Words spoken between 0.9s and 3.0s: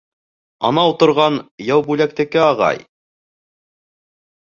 торған Яубүләктеке, ағай.